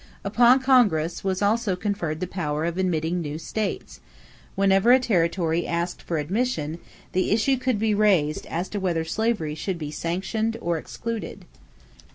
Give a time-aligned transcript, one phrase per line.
[0.23, 3.99] Upon Congress was also conferred the power of admitting new states;
[4.55, 6.79] whenever a territory asked for admission,
[7.11, 11.45] the issue could be raised as to whether slavery should be sanctioned or excluded.